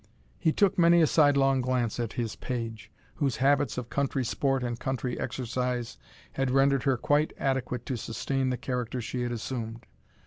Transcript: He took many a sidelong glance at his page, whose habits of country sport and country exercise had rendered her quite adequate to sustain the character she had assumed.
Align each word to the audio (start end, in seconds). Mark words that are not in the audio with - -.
He 0.39 0.51
took 0.51 0.79
many 0.79 1.03
a 1.03 1.05
sidelong 1.05 1.61
glance 1.61 1.99
at 1.99 2.13
his 2.13 2.35
page, 2.35 2.89
whose 3.17 3.35
habits 3.35 3.77
of 3.77 3.91
country 3.91 4.25
sport 4.25 4.63
and 4.63 4.79
country 4.79 5.19
exercise 5.19 5.95
had 6.31 6.49
rendered 6.49 6.81
her 6.85 6.97
quite 6.97 7.33
adequate 7.37 7.85
to 7.85 7.97
sustain 7.97 8.49
the 8.49 8.57
character 8.57 8.99
she 8.99 9.21
had 9.21 9.31
assumed. 9.31 9.85